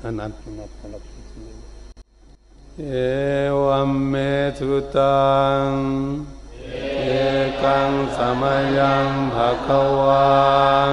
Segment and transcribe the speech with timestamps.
[0.00, 1.52] අනත්මත්මලක්ෂණය
[2.80, 5.74] ඒවම් මේ ත්‍රුතං
[7.14, 10.88] ඒකං සමයං භකවා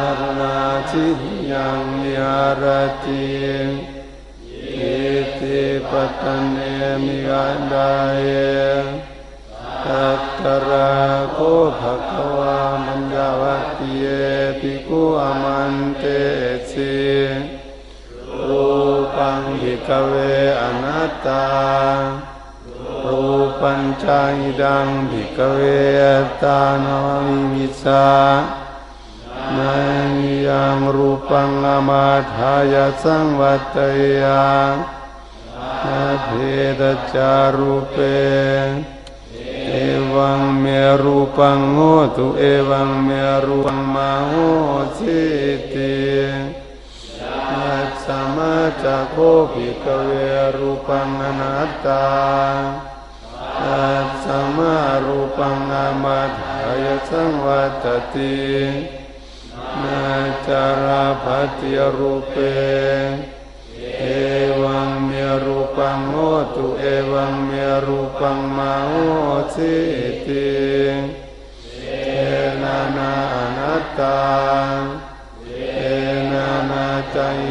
[0.00, 3.26] අරුණාචියං යාරති
[4.86, 8.30] ඒතේ පතන්නේ මිගණ්ඩාය
[9.82, 16.86] තත්තරකෝ භකවා මංජවතියේ පිකු අමන්තේසේ
[19.68, 20.14] ภิกเว
[20.60, 21.46] อนัตตา
[23.04, 23.26] รู
[23.60, 25.60] ปัญจายิดังภิกเว
[26.42, 28.06] ตานวมิมิสา
[29.56, 29.74] นั
[30.10, 30.12] น
[30.46, 33.76] ยังรูปังอมาทายสังวัต
[34.20, 34.46] ยา
[36.24, 36.28] เพ
[36.80, 36.82] ด
[37.14, 37.96] จารุเป
[39.68, 39.74] เอ
[40.14, 40.64] วังเม
[41.02, 41.78] รูปังโห
[42.16, 43.10] ตุเอวังเม
[43.44, 44.32] รูปังมาโห
[44.96, 45.20] สิ
[45.72, 46.65] ติ
[48.06, 49.16] สมาจักโค
[49.52, 50.10] ภิกเว
[50.56, 52.06] รูปังอนัตตา
[53.64, 54.26] ยัสส
[54.56, 58.36] มารูปังอามาทายสังวัตติ
[59.82, 60.02] นา
[60.46, 62.34] จาราภัติรูเป
[63.98, 64.04] เอ
[64.62, 65.10] วังเม
[65.44, 66.14] รูปังโห
[66.54, 67.50] ตุเอวังเม
[67.86, 68.92] รูปังมาโห
[69.54, 69.74] สิ
[70.26, 70.48] ติ
[71.74, 72.18] เอ
[72.62, 74.16] นานาอนัตตา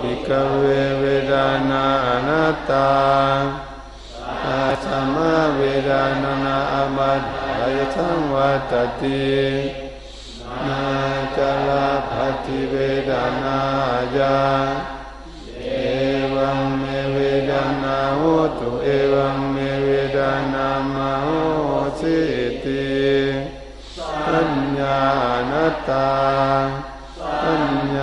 [0.00, 0.64] ปียโคปิกเว
[1.00, 2.72] เวดานาอนัตต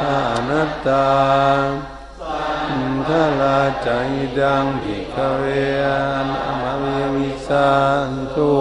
[0.00, 1.08] อานัตตา
[3.08, 3.88] ทาลาใจ
[4.38, 5.44] ดังภิกขเว
[5.86, 6.84] อันอมเว
[7.14, 7.70] วิสั
[8.08, 8.54] นตุ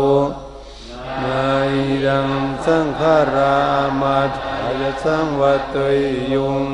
[1.70, 2.30] นายัง
[2.66, 3.56] สังขารา
[4.02, 5.76] มาทายสังวัต
[6.34, 6.66] ยุง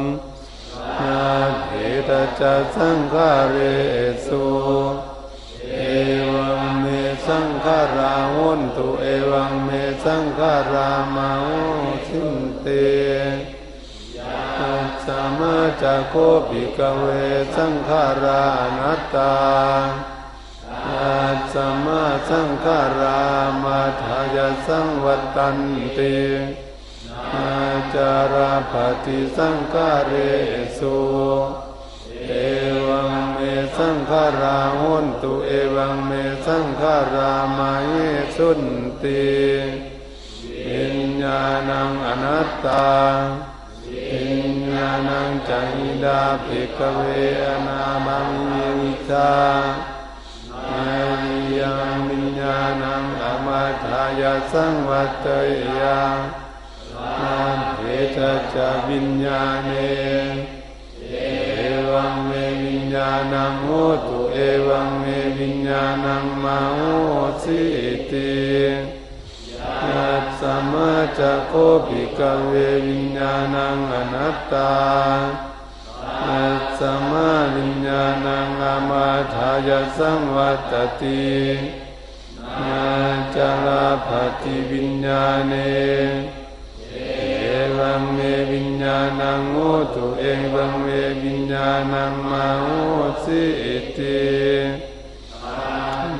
[1.01, 1.23] นา
[1.65, 1.69] เพ
[2.07, 3.57] ตจัสังขาเร
[4.25, 4.45] สุ
[5.71, 5.77] เอ
[6.31, 6.85] วังเม
[7.27, 9.69] สังขาราหุนตุเอวังเม
[10.03, 11.61] สังขารามาหุ
[12.07, 12.67] สินเต
[15.05, 16.13] สามาจักโค
[16.49, 17.05] ปิกเว
[17.55, 18.43] สังขารา
[18.77, 20.14] นัตตา
[21.55, 23.21] สมาสังขารา
[23.63, 25.59] มาทายสังวัตัน
[25.97, 26.17] ติ
[27.35, 27.53] อา
[27.93, 28.73] จาราป
[29.05, 30.13] ฏิสังขาเร
[30.77, 30.97] สุ
[32.27, 32.31] เอ
[32.87, 33.37] วังเม
[33.77, 36.11] สังขาราหุนตุเอวังเม
[36.45, 37.93] สังขารามาเย
[38.37, 38.61] สุน
[39.01, 39.25] ติ
[40.67, 42.89] วิญญาณังอนัตตา
[43.91, 45.73] วิญญาณังจัย
[46.03, 47.01] ดาภิกเว
[47.43, 49.33] อนาบังเยวิตา
[50.69, 51.14] อา
[51.59, 55.27] ยังวิญญาณังอมาทายสังวัต
[55.79, 56.01] ยา
[57.21, 57.37] นา
[57.75, 57.79] เพ
[58.15, 58.17] ต
[58.53, 59.69] จะวิญญาเน
[61.09, 61.15] เอ
[61.91, 62.31] วังเม
[62.63, 63.67] วิญญาณังโห
[64.05, 64.37] ตุเอ
[64.67, 65.05] วังเม
[65.39, 66.79] วิญญาณังมาโห
[67.43, 67.61] สิ
[68.11, 68.35] ติ
[69.89, 70.41] ยัสส
[70.71, 71.53] มาจักโค
[71.87, 72.53] ปิกเว
[72.87, 74.73] วิญญาณังอนัตตา
[76.25, 76.29] ส
[76.79, 81.25] สมาวิญญาณังอามาทายสังวัตติ
[82.67, 82.87] นา
[83.35, 84.09] จาราภ
[84.41, 85.53] ติวิญญาเน
[86.91, 86.95] เอ
[87.77, 88.19] วังเม
[88.51, 89.57] วิญญาณังโอ
[89.93, 90.87] ตุเอวังเม
[91.23, 92.67] วิญญาณังมาโอ
[93.23, 94.21] สิอิติ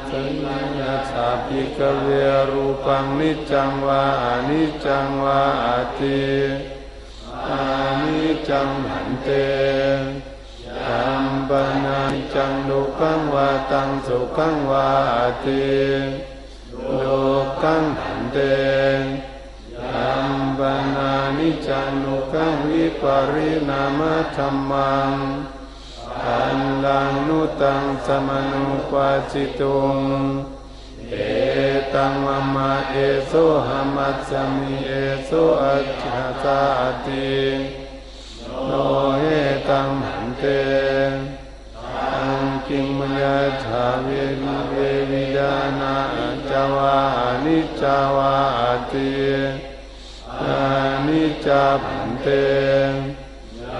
[0.09, 0.33] สัญ
[0.79, 2.07] ญาสาปิกเว
[2.49, 6.74] รูปังนิจังวาอนิจจังวาอาติ
[7.51, 7.65] อา
[8.03, 9.29] นิจังหันเต
[10.85, 11.51] ยัมป
[11.83, 14.89] นานิจจังดุขังวาตังสุขังวา
[15.43, 15.65] ติ
[17.01, 17.23] ดุ
[17.61, 18.37] ขังหันเต
[19.93, 20.59] ยัมป
[20.95, 25.11] นานิจังดุขังวิปริณามะธรรมัง
[26.25, 29.97] อันลังนุตังสมนุปัสสิตุง
[31.11, 31.44] เอ
[31.95, 32.95] ตังมะมะเอ
[33.27, 33.33] โซ
[33.67, 34.91] หะมัสสมิเอ
[35.25, 35.29] โซ
[35.63, 36.03] อัจฉ
[36.43, 36.61] ตา
[37.05, 37.35] ติ
[38.65, 38.71] โน
[39.19, 39.23] เอ
[39.69, 40.43] ตังหันเต
[42.15, 44.07] อังกิมยะถาเว
[44.41, 44.75] วิเว
[45.09, 45.95] วิดานา
[46.49, 46.97] จาวา
[47.43, 48.35] นิจาวา
[48.91, 49.13] ติ
[50.41, 50.59] อา
[51.07, 52.27] นิจาผันเต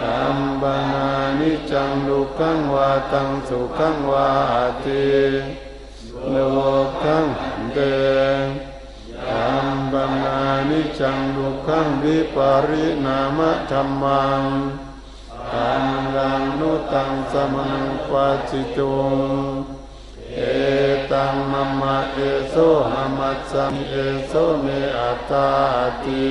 [0.03, 1.07] อัมบานา
[1.39, 4.29] นิจังดุขังวาตังสุขังวา
[4.83, 5.05] ติ
[6.31, 6.37] โล
[7.03, 7.79] กังหันเต
[9.29, 10.39] อัมบานา
[10.69, 14.43] นิจังดุขังวิปาริณามะธรรมัง
[15.53, 15.85] อัน
[16.15, 19.17] ลังนุตังสมนุปัสสิตุง
[20.33, 20.39] เอ
[21.11, 22.19] ตังมัมมะเอ
[22.49, 22.55] โซ
[22.91, 23.93] หะมัสสัมเอ
[24.27, 24.67] โซเม
[24.97, 25.49] อัตตา
[26.03, 26.29] ติ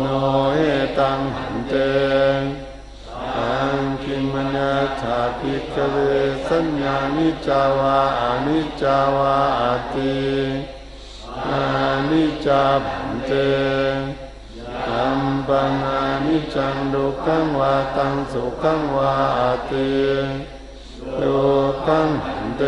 [0.00, 0.06] โน
[0.54, 0.58] เอ
[0.98, 1.20] ตัง
[1.68, 5.96] เตอังาชาปิกเว
[6.48, 9.36] สัญญานิจาวาอนิจาวา
[9.94, 10.16] ติ
[11.48, 11.64] อา
[12.10, 13.30] นิจจาผันเต
[14.90, 19.14] อัมปังอานิจังดุขังวาตังสุขังวา
[19.70, 19.90] ติ
[21.20, 21.38] ดุ
[21.84, 22.62] ขังผันเต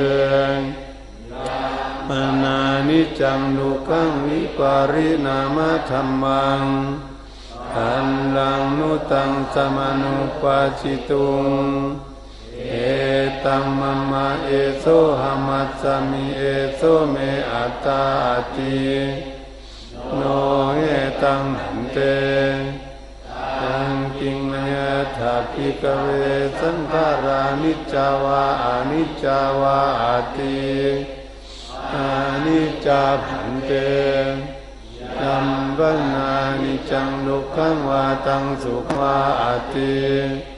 [2.08, 2.11] ป
[2.43, 2.58] นา
[2.88, 6.62] นิจังดุขังวิปาริณามะธรรมัง
[7.76, 11.46] อันลังนุตังสมานุปัสสิตุง
[13.49, 14.50] ตัมมะมะเอ
[14.81, 14.85] โซ
[15.21, 16.43] หะมัสมิเอ
[16.77, 16.81] โซ
[17.11, 17.17] เม
[17.53, 18.05] อัตตา
[18.55, 18.79] ติ
[20.17, 20.21] โน
[20.77, 20.83] เอ
[21.23, 21.99] ตังหันเต
[23.61, 24.75] ตังกิงมย
[25.17, 26.09] ถาปิกเว
[26.59, 29.79] สังขารานิจจาวาอานิจจาวา
[30.37, 30.59] ติ
[31.95, 32.09] อา
[32.45, 33.73] นิจจาผันเต
[35.23, 40.57] ยัมปันานิจังดุขังวาตังสุขวาอาติ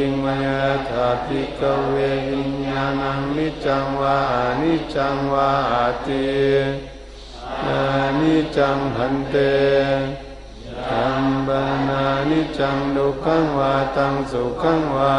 [0.00, 0.46] กิมย
[0.88, 1.96] ถาปิกเว
[2.28, 4.18] วิญญาณังนิจังวา
[4.60, 5.50] นิจังวา
[6.06, 6.28] ติ
[7.66, 7.82] อา
[8.20, 9.36] นิจังหันเต
[10.88, 15.16] ธัมบานานิจังดุขังวาตังสุขังวา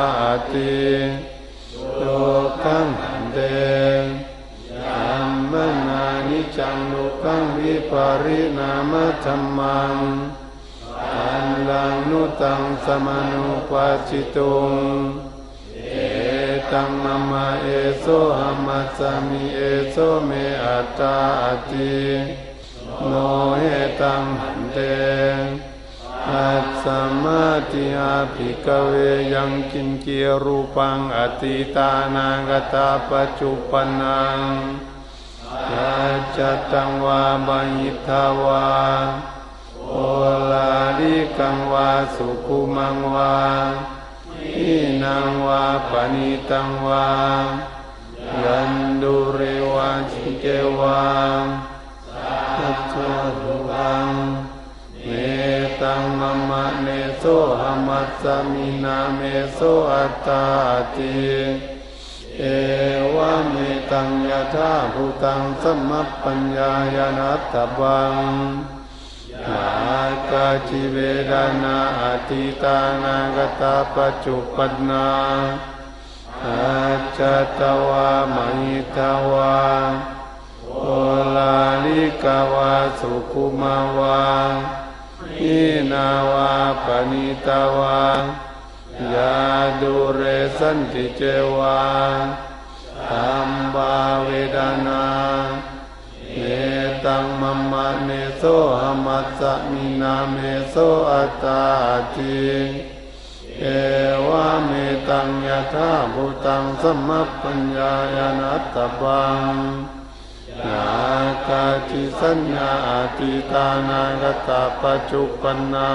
[0.51, 0.73] ติ
[2.01, 2.19] ดุ
[2.63, 3.39] ขังหันเต
[4.85, 8.93] ธัมบานานิจังดุขังวิปาริณาม
[9.23, 10.48] ธรรมังอัน
[11.69, 14.73] ลังนุตังสมนุปัสสิตุง
[15.85, 15.95] เอ
[16.71, 17.67] ตังมะมะเอ
[17.99, 18.05] โซ
[18.39, 20.31] หมัสสมิเอโซเม
[20.63, 21.17] อัตตา
[21.69, 21.97] ติ
[23.07, 23.11] โน
[23.59, 23.63] เอ
[24.01, 24.77] ตังหันเต
[26.29, 26.85] อัสส
[27.23, 28.93] มาติอาภิกเว
[29.33, 34.39] ยังกินเกียรูปังอติตานังกตาปัจจุปนัง
[35.71, 36.39] ยัจจ
[36.71, 38.65] ตังวาบัญิทาวา
[39.91, 39.97] โอ
[40.51, 43.35] ลาลิกังวาสุขุมังวา
[44.55, 47.07] อินังวาปณิตังวา
[48.43, 49.39] ยันดุเร
[49.73, 50.45] วาชิเก
[50.79, 51.03] วา
[52.55, 52.95] สัจจ
[53.39, 54.09] รุวัง
[55.05, 55.09] เม
[55.81, 57.23] ตังมะมะเนโส
[57.61, 59.21] หมัสสมินาเม
[59.53, 59.59] โส
[59.93, 60.45] อัตตา
[60.95, 61.19] ติ
[62.37, 62.43] เอ
[63.15, 63.55] วะเม
[63.91, 65.91] ตังยะธาภูตังสัมม
[66.23, 68.15] ปัญญายานัตถบัง
[70.31, 70.97] กาจิเว
[71.31, 74.57] ดานาอติตานากตาปัจจุป
[74.89, 75.07] นา
[76.45, 76.77] อา
[77.17, 77.19] จ
[77.59, 78.99] ตวามหิต
[79.31, 79.59] วา
[80.75, 80.85] โอ
[81.35, 84.23] ลาลิกาวาสุขุมาวา
[85.41, 85.61] อิ
[85.91, 86.51] นาวา
[86.85, 88.01] ปณิตาวา
[89.13, 89.37] ยา
[89.81, 90.21] ดุเร
[90.57, 91.21] สันติเจ
[91.55, 91.79] วา
[93.07, 95.03] ธัมบาเวดานา
[97.49, 98.43] มัมมะเนโส
[98.81, 99.41] หมัสส
[99.71, 100.37] มินาเม
[100.69, 100.75] โส
[101.11, 101.63] อัตตา
[102.15, 102.39] ติ
[103.59, 103.65] เอเอ
[104.27, 104.71] วะเม
[105.09, 109.43] ตังยะธาภูตังสมัปปัญญายนัตตบัง
[110.65, 110.85] นา
[111.45, 115.91] คาจิสัญญาอติตานากตาปัจจุปนา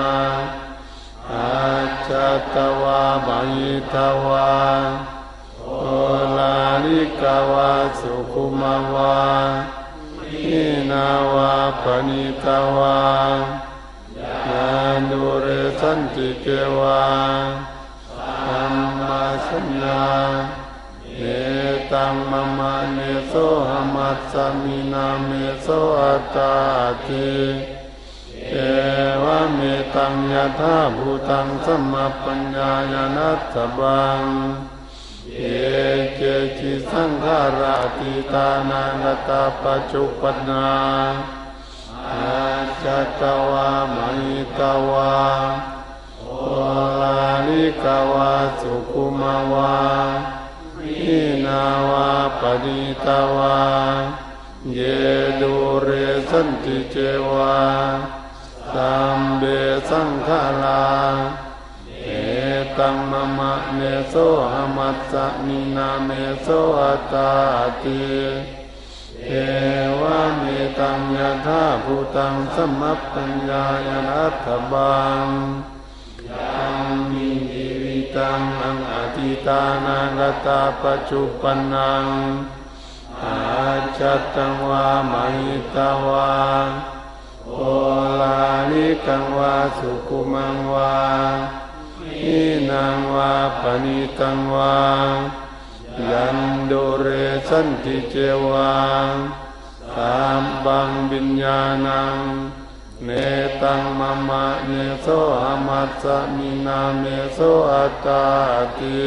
[1.32, 1.50] อา
[2.08, 2.11] จ
[2.54, 3.94] ตวาบัยิท
[4.26, 4.54] วา
[5.62, 5.70] โอ
[6.37, 9.14] ลาลิกาวาสุขุมาวา
[10.32, 12.46] หิ นาวาปณิต
[12.76, 13.00] วา
[14.48, 14.72] ยา
[15.08, 15.46] นุเร
[15.80, 16.46] สันติเก
[16.78, 17.04] วา
[18.44, 18.64] ธรร
[18.98, 19.00] ม
[19.48, 20.06] สัญญา
[21.16, 21.22] เอ
[21.92, 22.98] ตังมะมะเน
[23.28, 23.32] โส
[23.70, 25.30] หมัสสมินาเม
[25.62, 25.66] โส
[26.00, 26.54] อัตตา
[27.06, 27.32] ติ
[28.50, 28.54] เอ
[29.24, 29.60] วะเม
[29.94, 40.68] ตังยะธาภูตังสัมะปัญญายนัตถบังิสังขาราติตานังกตาปัจจุปนา
[42.09, 42.44] อา
[42.83, 42.85] จ
[43.21, 45.14] ตวามหิตวา
[46.21, 46.26] โอ
[47.00, 49.75] ลาลิกาวาสุคุมาวา
[50.83, 53.59] หินาวาปดิตวา
[54.73, 54.78] เย
[55.40, 55.88] ดูเร
[56.30, 56.97] สันติเจ
[57.30, 57.59] วา
[58.73, 59.42] สัมเบ
[59.90, 60.85] สังขารา
[62.78, 64.14] ตังมะมะเนโส
[64.54, 66.11] หมัสสะมินาเม
[66.43, 66.49] โส
[66.81, 67.33] อัตตา
[67.83, 68.02] ติ
[69.26, 69.31] เอ
[70.00, 70.45] วะเม
[70.78, 75.26] ตังยะธาภูตังสมัปปัญญายนัตถบัง
[76.31, 82.07] ยังมินิวิตังอังอติตานังกตาปัจจุปนัง
[83.23, 83.37] อา
[83.99, 85.76] จัตตังวามหิต
[86.07, 86.33] วา
[87.49, 87.54] โอ
[88.21, 88.38] ลา
[88.71, 90.95] นิกังวาสุกุมังวา
[92.26, 94.78] หินังวาปณิตังวา
[96.11, 97.07] ยันโดเร
[97.49, 98.16] สันติเจ
[98.47, 98.75] วา
[99.95, 102.16] สามบังวิญญาณัง
[103.04, 103.09] เน
[103.62, 105.07] ตังมะมะเนโส
[105.43, 106.04] หมัสส
[106.37, 107.04] มินาเม
[107.35, 107.38] โส
[107.73, 108.25] อัตตา
[108.78, 109.04] ติ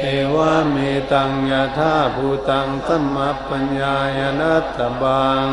[0.00, 0.04] เอ
[0.34, 0.76] วะเม
[1.12, 3.16] ตังยะธาภูตังสัมม
[3.48, 5.48] ปัญญายนัตถบัง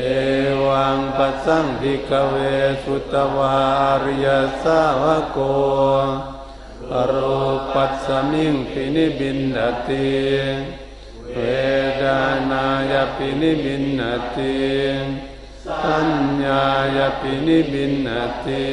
[0.00, 0.04] เอ
[0.66, 2.34] วังปัสสังภิกเว
[2.84, 3.56] สุตวา
[4.04, 4.26] ริย
[4.62, 5.38] สาวโก
[7.06, 7.12] โร
[7.74, 9.56] ปัสสมิงปินิบินน
[9.88, 10.10] ติ
[11.32, 11.38] เว
[12.00, 14.00] ดานายปินิบินน
[14.34, 14.56] ติ
[15.82, 16.08] สัญ
[16.44, 16.64] ญา
[16.96, 18.08] ยปินิบินน
[18.44, 18.66] ติ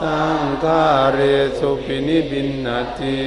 [0.00, 1.18] สังขาร
[1.58, 2.68] สุปินิบินน
[2.98, 3.20] ติ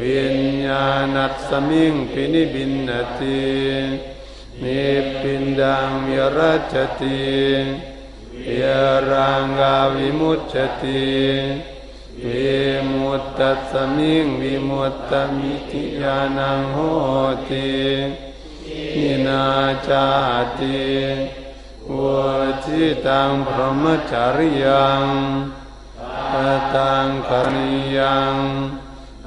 [0.00, 3.42] วิญญาณัสมิงปินิบินนติ
[4.62, 4.84] นิ
[5.20, 7.24] ปินดังยรัจติ
[8.60, 8.62] ย
[9.10, 11.04] รังกาวิมุจจติ
[12.24, 12.54] วิ
[12.90, 16.78] มุตตสมิงวิมุตตมิติยานังโห
[17.48, 17.68] ติ
[18.96, 19.44] นินา
[19.88, 20.06] จา
[20.58, 20.84] ติ
[21.98, 22.00] ว
[22.64, 25.04] จิตังพรหมจาริยัง
[26.74, 28.36] ตังคณิยัง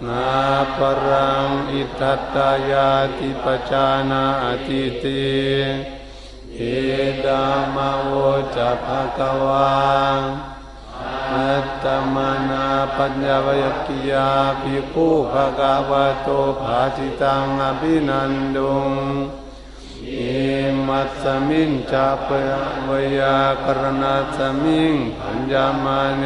[0.06, 0.30] นา
[0.78, 4.26] ปรังอิทัตตายาติปจานา
[4.66, 5.26] ติติ
[6.56, 6.62] เอ
[7.26, 7.44] ดา
[7.76, 8.12] มโว
[8.56, 9.76] จะภะคะวา
[11.34, 12.16] อัตตม
[12.50, 14.30] นาปัญญวยกิยา
[14.62, 16.28] ภิกขุภะคะวะโต
[16.62, 18.92] ภาจิตังอภินันดุง
[20.10, 20.38] อิ
[20.88, 22.30] มัสสมิงจัป
[22.88, 22.90] ว
[23.20, 26.26] ยากรณะสมิงปัญญามาเน